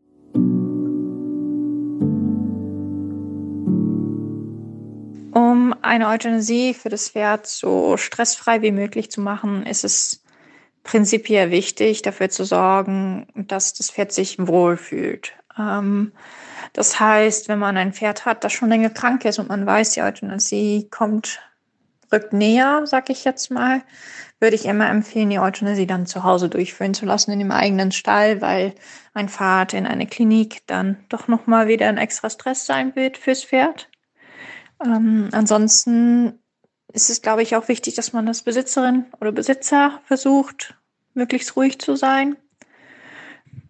[5.32, 10.22] Um eine Euthanasie für das Pferd so stressfrei wie möglich zu machen, ist es
[10.84, 15.34] prinzipiell wichtig, dafür zu sorgen, dass das Pferd sich wohlfühlt.
[15.58, 16.12] Ähm,
[16.72, 19.92] das heißt, wenn man ein Pferd hat, das schon länger krank ist und man weiß,
[19.92, 21.40] die Euthanasie kommt,
[22.12, 23.82] rückt näher, sag ich jetzt mal,
[24.40, 27.92] würde ich immer empfehlen, die Euthanasie dann zu Hause durchführen zu lassen in dem eigenen
[27.92, 28.74] Stall, weil
[29.14, 33.44] ein Fahrt in eine Klinik dann doch nochmal wieder ein extra Stress sein wird fürs
[33.44, 33.88] Pferd.
[34.84, 36.38] Ähm, ansonsten
[36.92, 40.74] ist es, glaube ich, auch wichtig, dass man als Besitzerin oder Besitzer versucht,
[41.14, 42.36] möglichst ruhig zu sein,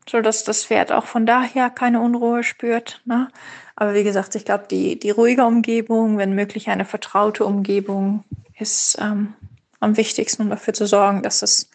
[0.09, 3.03] so dass das Pferd auch von daher keine Unruhe spürt.
[3.05, 3.29] Ne?
[3.77, 8.25] Aber wie gesagt, ich glaube, die, die ruhige Umgebung, wenn möglich eine vertraute Umgebung,
[8.59, 9.35] ist ähm,
[9.81, 11.71] am wichtigsten, um dafür zu sorgen, dass das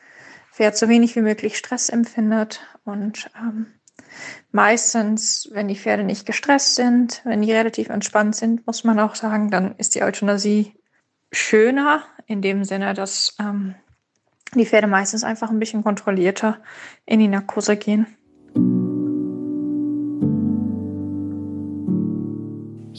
[0.52, 3.68] Pferd so wenig wie möglich Stress empfindet und ähm,
[4.56, 9.16] Meistens, wenn die Pferde nicht gestresst sind, wenn die relativ entspannt sind, muss man auch
[9.16, 10.76] sagen, dann ist die Euthanasie
[11.32, 13.74] schöner, in dem Sinne, dass ähm,
[14.54, 16.60] die Pferde meistens einfach ein bisschen kontrollierter
[17.08, 18.06] in die Narkose gehen.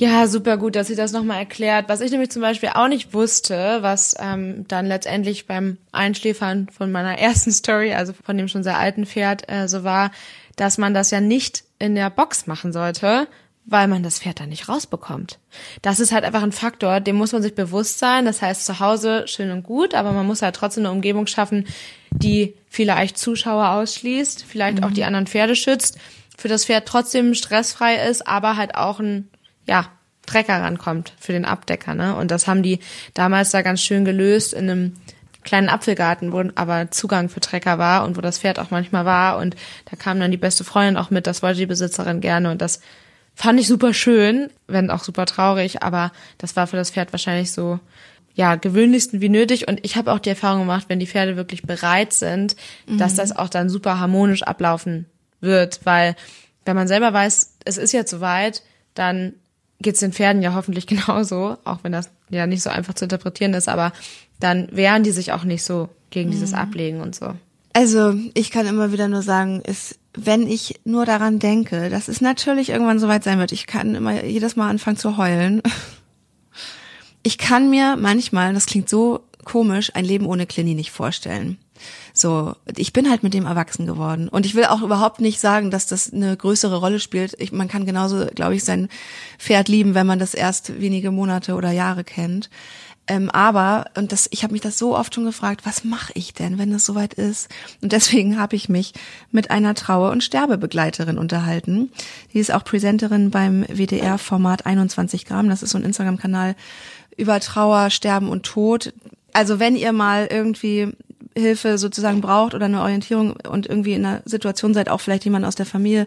[0.04, 1.88] Ja, super gut, dass sie das nochmal erklärt.
[1.88, 6.92] Was ich nämlich zum Beispiel auch nicht wusste, was ähm, dann letztendlich beim Einschläfern von
[6.92, 10.10] meiner ersten Story, also von dem schon sehr alten Pferd, äh, so war,
[10.56, 13.28] dass man das ja nicht in der Box machen sollte,
[13.64, 15.38] weil man das Pferd dann nicht rausbekommt.
[15.80, 18.26] Das ist halt einfach ein Faktor, dem muss man sich bewusst sein.
[18.26, 21.66] Das heißt, zu Hause schön und gut, aber man muss halt trotzdem eine Umgebung schaffen,
[22.10, 24.84] die vielleicht Zuschauer ausschließt, vielleicht mhm.
[24.84, 25.98] auch die anderen Pferde schützt,
[26.36, 29.30] für das Pferd trotzdem stressfrei ist, aber halt auch ein,
[29.66, 29.88] ja,
[30.26, 32.16] Trecker rankommt für den Abdecker, ne?
[32.16, 32.80] Und das haben die
[33.12, 34.92] damals da ganz schön gelöst in einem
[35.44, 39.38] kleinen Apfelgarten, wo aber Zugang für Trecker war und wo das Pferd auch manchmal war.
[39.38, 42.50] Und da kam dann die beste Freundin auch mit, das wollte die Besitzerin gerne.
[42.50, 42.80] Und das
[43.34, 47.52] fand ich super schön, wenn auch super traurig, aber das war für das Pferd wahrscheinlich
[47.52, 47.78] so
[48.34, 49.68] ja, gewöhnlichsten wie nötig.
[49.68, 52.98] Und ich habe auch die Erfahrung gemacht, wenn die Pferde wirklich bereit sind, mhm.
[52.98, 55.06] dass das auch dann super harmonisch ablaufen
[55.40, 55.80] wird.
[55.84, 56.16] Weil
[56.64, 58.62] wenn man selber weiß, es ist jetzt soweit,
[58.94, 59.34] dann
[59.84, 63.54] geht's den Pferden ja hoffentlich genauso, auch wenn das ja nicht so einfach zu interpretieren
[63.54, 63.92] ist, aber
[64.40, 66.32] dann wehren die sich auch nicht so gegen mhm.
[66.32, 67.34] dieses Ablegen und so.
[67.72, 72.20] Also ich kann immer wieder nur sagen, ist, wenn ich nur daran denke, dass es
[72.20, 75.62] natürlich irgendwann soweit sein wird, ich kann immer jedes Mal anfangen zu heulen.
[77.26, 81.56] Ich kann mir manchmal, das klingt so komisch, ein Leben ohne Clini nicht vorstellen.
[82.12, 84.28] So, ich bin halt mit dem erwachsen geworden.
[84.28, 87.34] Und ich will auch überhaupt nicht sagen, dass das eine größere Rolle spielt.
[87.38, 88.88] Ich, man kann genauso, glaube ich, sein
[89.38, 92.50] Pferd lieben, wenn man das erst wenige Monate oder Jahre kennt.
[93.06, 96.32] Ähm, aber, und das, ich habe mich das so oft schon gefragt, was mache ich
[96.32, 97.48] denn, wenn es soweit ist?
[97.82, 98.94] Und deswegen habe ich mich
[99.30, 101.90] mit einer Trauer- und Sterbebegleiterin unterhalten.
[102.32, 105.48] Die ist auch Präsenterin beim WDR-Format 21 Gramm.
[105.50, 106.56] Das ist so ein Instagram-Kanal
[107.16, 108.94] über Trauer, Sterben und Tod.
[109.32, 110.92] Also wenn ihr mal irgendwie
[111.36, 115.44] Hilfe sozusagen braucht oder eine Orientierung und irgendwie in einer Situation seid, auch vielleicht jemand
[115.44, 116.06] aus der Familie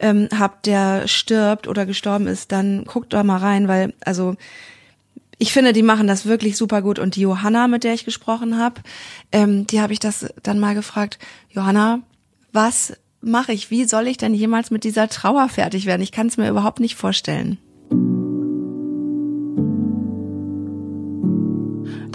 [0.00, 4.36] ähm, habt, der stirbt oder gestorben ist, dann guckt da mal rein, weil also
[5.38, 6.98] ich finde, die machen das wirklich super gut.
[6.98, 8.80] Und die Johanna, mit der ich gesprochen habe,
[9.32, 11.18] ähm, die habe ich das dann mal gefragt,
[11.50, 12.00] Johanna,
[12.52, 13.70] was mache ich?
[13.70, 16.02] Wie soll ich denn jemals mit dieser Trauer fertig werden?
[16.02, 17.58] Ich kann es mir überhaupt nicht vorstellen.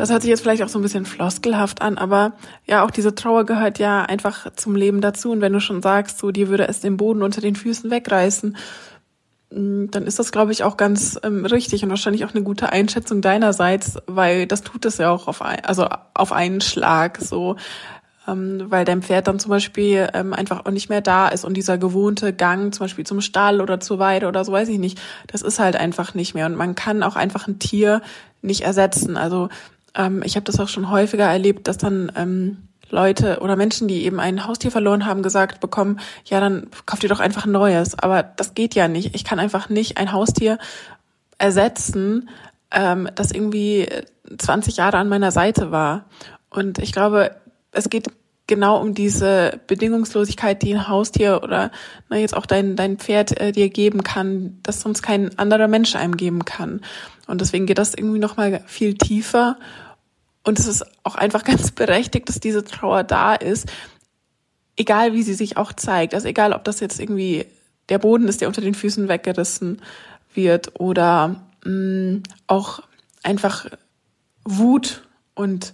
[0.01, 2.33] Das hört sich jetzt vielleicht auch so ein bisschen floskelhaft an, aber
[2.65, 5.29] ja, auch diese Trauer gehört ja einfach zum Leben dazu.
[5.31, 8.57] Und wenn du schon sagst, so dir würde es den Boden unter den Füßen wegreißen,
[9.51, 12.71] mm, dann ist das, glaube ich, auch ganz ähm, richtig und wahrscheinlich auch eine gute
[12.71, 17.57] Einschätzung deinerseits, weil das tut es ja auch auf ein, also auf einen Schlag so
[18.27, 21.55] ähm, weil dein Pferd dann zum Beispiel ähm, einfach auch nicht mehr da ist und
[21.55, 25.01] dieser gewohnte Gang zum Beispiel zum Stall oder zur Weide oder so weiß ich nicht,
[25.27, 28.01] das ist halt einfach nicht mehr und man kann auch einfach ein Tier
[28.41, 29.17] nicht ersetzen.
[29.17, 29.49] Also
[29.95, 34.03] ähm, ich habe das auch schon häufiger erlebt, dass dann ähm, Leute oder Menschen, die
[34.05, 37.97] eben ein Haustier verloren haben, gesagt bekommen, ja, dann kauft ihr doch einfach ein neues.
[37.97, 39.15] Aber das geht ja nicht.
[39.15, 40.59] Ich kann einfach nicht ein Haustier
[41.37, 42.29] ersetzen,
[42.71, 43.87] ähm, das irgendwie
[44.37, 46.05] 20 Jahre an meiner Seite war.
[46.49, 47.35] Und ich glaube,
[47.71, 48.07] es geht
[48.51, 51.71] genau um diese Bedingungslosigkeit, die ein Haustier oder
[52.09, 55.95] na, jetzt auch dein, dein Pferd äh, dir geben kann, das sonst kein anderer Mensch
[55.95, 56.81] einem geben kann.
[57.27, 59.57] Und deswegen geht das irgendwie nochmal viel tiefer.
[60.43, 63.71] Und es ist auch einfach ganz berechtigt, dass diese Trauer da ist,
[64.75, 66.13] egal wie sie sich auch zeigt.
[66.13, 67.45] Also egal, ob das jetzt irgendwie
[67.87, 69.81] der Boden ist, der unter den Füßen weggerissen
[70.33, 72.83] wird oder mh, mm, auch
[73.23, 73.67] einfach
[74.43, 75.73] Wut und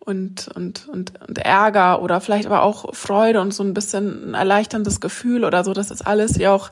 [0.00, 4.34] und, und, und, und Ärger oder vielleicht aber auch Freude und so ein bisschen ein
[4.34, 5.72] erleichterndes Gefühl oder so.
[5.72, 6.70] Das ist alles ja auch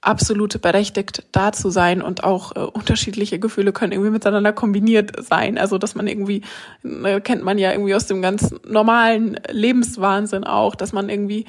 [0.00, 5.58] absolut berechtigt da zu sein und auch äh, unterschiedliche Gefühle können irgendwie miteinander kombiniert sein.
[5.58, 6.42] Also dass man irgendwie,
[6.84, 11.46] äh, kennt man ja irgendwie aus dem ganz normalen Lebenswahnsinn auch, dass man irgendwie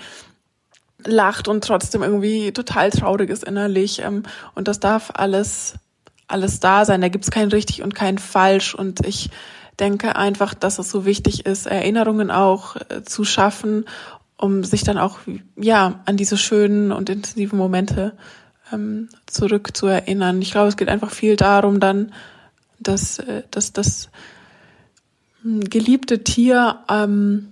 [1.06, 4.02] lacht und trotzdem irgendwie total traurig ist innerlich.
[4.02, 4.24] Ähm,
[4.56, 5.76] und das darf alles,
[6.28, 7.02] alles da sein.
[7.02, 8.76] Da gibt's kein richtig und kein falsch.
[8.76, 9.30] Und ich
[9.80, 13.86] denke einfach, dass es so wichtig ist, Erinnerungen auch äh, zu schaffen,
[14.38, 15.20] um sich dann auch
[15.56, 18.14] ja an diese schönen und intensiven Momente
[18.72, 20.42] ähm, zurück zu erinnern.
[20.42, 22.14] Ich glaube, es geht einfach viel darum, dann,
[22.80, 24.10] dass, äh, dass das
[25.42, 27.50] hm, geliebte Tier ähm,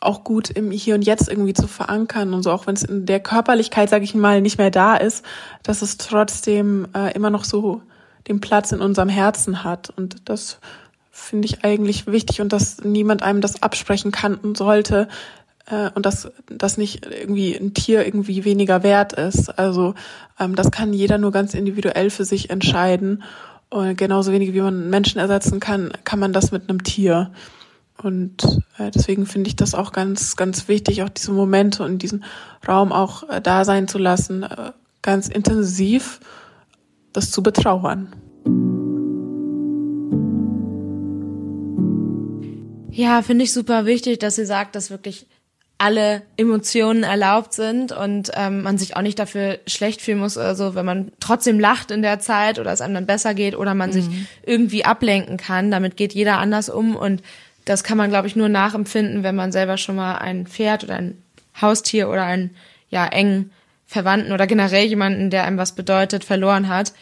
[0.00, 3.06] auch gut im Hier und Jetzt irgendwie zu verankern und so, auch wenn es in
[3.06, 5.24] der Körperlichkeit, sage ich mal, nicht mehr da ist,
[5.62, 7.82] dass es trotzdem äh, immer noch so
[8.28, 9.90] den Platz in unserem Herzen hat.
[9.90, 10.58] Und das
[11.14, 15.08] finde ich eigentlich wichtig und dass niemand einem das absprechen kann und sollte
[15.66, 19.48] äh, und dass das nicht irgendwie ein Tier irgendwie weniger wert ist.
[19.56, 19.94] Also
[20.40, 23.22] ähm, das kann jeder nur ganz individuell für sich entscheiden.
[23.70, 27.30] Und genauso wenig wie man Menschen ersetzen kann, kann man das mit einem Tier.
[28.02, 32.24] Und äh, deswegen finde ich das auch ganz, ganz wichtig, auch diese Momente und diesen
[32.66, 36.18] Raum auch äh, da sein zu lassen, äh, ganz intensiv
[37.12, 38.12] das zu betrauern.
[42.94, 45.26] Ja, finde ich super wichtig, dass sie sagt, dass wirklich
[45.78, 50.76] alle Emotionen erlaubt sind und ähm, man sich auch nicht dafür schlecht fühlen muss, also
[50.76, 53.90] wenn man trotzdem lacht in der Zeit oder es einem dann besser geht oder man
[53.90, 53.94] mhm.
[53.94, 54.06] sich
[54.44, 55.72] irgendwie ablenken kann.
[55.72, 57.22] Damit geht jeder anders um und
[57.64, 60.94] das kann man, glaube ich, nur nachempfinden, wenn man selber schon mal ein Pferd oder
[60.94, 61.18] ein
[61.60, 62.50] Haustier oder einen
[62.90, 63.50] ja engen
[63.86, 66.92] Verwandten oder generell jemanden, der einem was bedeutet, verloren hat.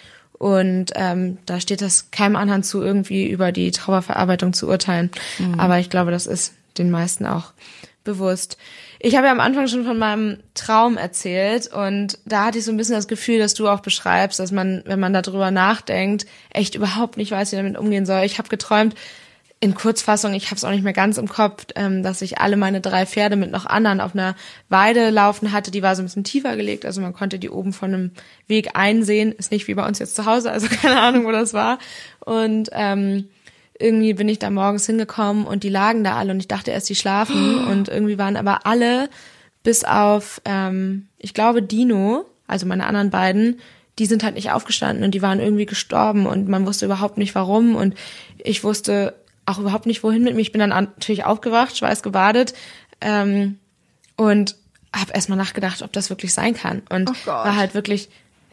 [0.43, 5.13] Und ähm, da steht das keinem Anhand zu, irgendwie über die Trauerverarbeitung zu urteilen.
[5.39, 5.61] Mhm.
[5.61, 7.53] Aber ich glaube, das ist den meisten auch
[8.03, 8.59] bewusst.
[8.99, 12.73] Ich habe ja am Anfang schon von meinem Traum erzählt und da hatte ich so
[12.73, 16.75] ein bisschen das Gefühl, dass du auch beschreibst, dass man, wenn man darüber nachdenkt, echt
[16.75, 18.25] überhaupt nicht weiß, wie damit umgehen soll.
[18.25, 18.97] Ich habe geträumt,
[19.63, 22.57] in Kurzfassung, ich habe es auch nicht mehr ganz im Kopf, ähm, dass ich alle
[22.57, 24.35] meine drei Pferde mit noch anderen auf einer
[24.69, 25.71] Weide laufen hatte.
[25.71, 28.11] Die war so ein bisschen tiefer gelegt, also man konnte die oben von einem
[28.49, 29.31] Weg einsehen.
[29.31, 31.79] Ist nicht wie bei uns jetzt zu Hause, also keine Ahnung, wo das war.
[32.19, 33.29] Und ähm,
[33.79, 36.89] irgendwie bin ich da morgens hingekommen und die lagen da alle und ich dachte erst,
[36.89, 37.65] die schlafen.
[37.71, 39.09] Und irgendwie waren aber alle,
[39.63, 43.61] bis auf, ähm, ich glaube, Dino, also meine anderen beiden,
[44.01, 47.35] die sind halt nicht aufgestanden und die waren irgendwie gestorben und man wusste überhaupt nicht
[47.35, 47.95] warum und
[48.39, 49.15] ich wusste
[49.53, 50.41] auch überhaupt nicht wohin mit mir.
[50.41, 52.55] Ich bin dann natürlich aufgewacht, schweißgebadet
[53.01, 53.59] ähm,
[54.17, 54.57] und
[54.95, 58.09] habe erstmal nachgedacht, ob das wirklich sein kann und oh war halt wirklich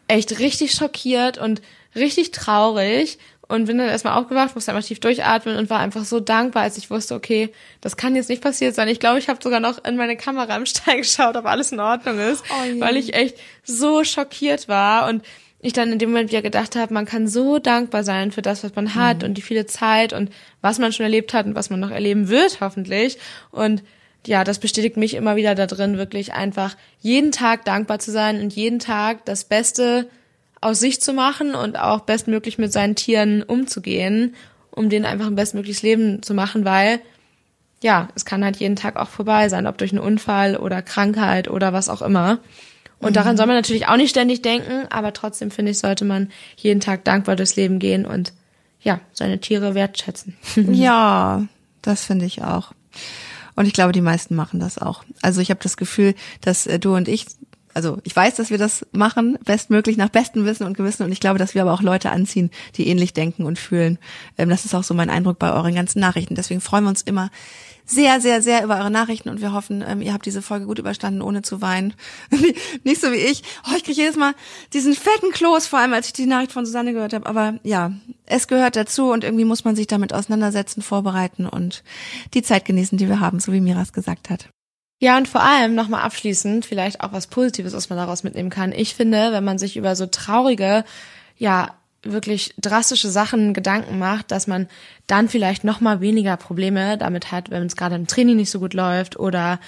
[0.08, 1.60] echt richtig schockiert und
[1.94, 3.18] richtig traurig
[3.50, 6.78] und bin dann erstmal aufgewacht, musste einmal tief durchatmen und war einfach so dankbar, als
[6.78, 8.86] ich wusste, okay, das kann jetzt nicht passiert sein.
[8.88, 11.80] Ich glaube, ich habe sogar noch in meine Kamera im Stall geschaut, ob alles in
[11.80, 15.24] Ordnung ist, oh, weil ich echt so schockiert war und
[15.62, 18.64] ich dann in dem Moment wieder gedacht habe, man kann so dankbar sein für das,
[18.64, 19.28] was man hat mhm.
[19.28, 20.30] und die viele Zeit und
[20.62, 23.18] was man schon erlebt hat und was man noch erleben wird, hoffentlich.
[23.50, 23.82] Und
[24.26, 28.40] ja, das bestätigt mich immer wieder da drin, wirklich einfach jeden Tag dankbar zu sein
[28.40, 30.08] und jeden Tag das Beste
[30.60, 34.34] aus sich zu machen und auch bestmöglich mit seinen Tieren umzugehen,
[34.70, 37.00] um denen einfach ein bestmögliches Leben zu machen, weil
[37.82, 41.48] ja, es kann halt jeden Tag auch vorbei sein, ob durch einen Unfall oder Krankheit
[41.48, 42.38] oder was auch immer.
[43.00, 46.30] Und daran soll man natürlich auch nicht ständig denken, aber trotzdem finde ich, sollte man
[46.56, 48.32] jeden Tag dankbar durchs Leben gehen und
[48.82, 50.36] ja, seine Tiere wertschätzen.
[50.72, 51.46] Ja,
[51.82, 52.72] das finde ich auch.
[53.56, 55.04] Und ich glaube, die meisten machen das auch.
[55.22, 57.26] Also ich habe das Gefühl, dass äh, du und ich,
[57.74, 61.04] also ich weiß, dass wir das machen, bestmöglich nach bestem Wissen und Gewissen.
[61.04, 63.98] Und ich glaube, dass wir aber auch Leute anziehen, die ähnlich denken und fühlen.
[64.36, 66.34] Ähm, das ist auch so mein Eindruck bei euren ganzen Nachrichten.
[66.34, 67.30] Deswegen freuen wir uns immer
[67.84, 70.78] sehr, sehr, sehr über eure Nachrichten und wir hoffen, ähm, ihr habt diese Folge gut
[70.78, 71.94] überstanden, ohne zu weinen.
[72.84, 73.42] Nicht so wie ich.
[73.66, 74.34] Oh, ich kriege jedes Mal
[74.72, 77.26] diesen fetten Kloß, vor allem als ich die Nachricht von Susanne gehört habe.
[77.26, 77.92] Aber ja,
[78.26, 81.82] es gehört dazu und irgendwie muss man sich damit auseinandersetzen, vorbereiten und
[82.34, 84.48] die Zeit genießen, die wir haben, so wie Miras gesagt hat.
[85.02, 88.70] Ja, und vor allem nochmal abschließend vielleicht auch was Positives, was man daraus mitnehmen kann.
[88.72, 90.84] Ich finde, wenn man sich über so traurige,
[91.38, 94.68] ja, wirklich drastische Sachen Gedanken macht, dass man
[95.06, 98.60] dann vielleicht noch mal weniger Probleme damit hat, wenn es gerade im Training nicht so
[98.60, 99.60] gut läuft oder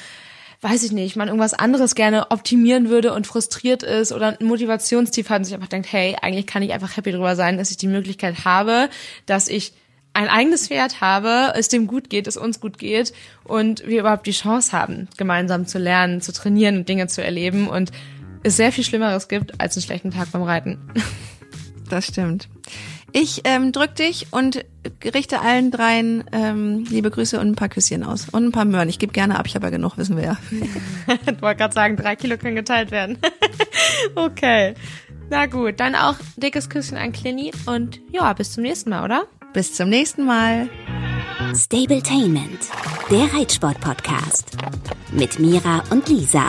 [0.62, 5.28] weiß ich nicht, man irgendwas anderes gerne optimieren würde und frustriert ist oder ein Motivationstief
[5.28, 7.76] hat und sich einfach denkt, hey, eigentlich kann ich einfach happy drüber sein, dass ich
[7.76, 8.88] die Möglichkeit habe,
[9.26, 9.72] dass ich
[10.14, 13.12] ein eigenes Pferd habe, es dem gut geht, es uns gut geht
[13.44, 17.68] und wir überhaupt die Chance haben, gemeinsam zu lernen, zu trainieren und Dinge zu erleben
[17.68, 17.90] und
[18.44, 20.78] es sehr viel Schlimmeres gibt als einen schlechten Tag beim Reiten.
[21.92, 22.48] Das stimmt.
[23.12, 24.64] Ich ähm, drück dich und
[25.04, 28.30] richte allen dreien ähm, liebe Grüße und ein paar Küsschen aus.
[28.30, 28.88] Und ein paar Möhren.
[28.88, 30.36] Ich gebe gerne ab, ich habe ja genug, wissen wir ja.
[30.50, 33.18] ich wollte gerade sagen, drei Kilo können geteilt werden.
[34.14, 34.72] okay.
[35.28, 39.24] Na gut, dann auch dickes Küsschen an Clini und ja, bis zum nächsten Mal, oder?
[39.52, 40.70] Bis zum nächsten Mal.
[41.54, 42.70] Stabletainment,
[43.10, 44.56] der Reitsport-Podcast.
[45.10, 46.46] Mit Mira und Lisa.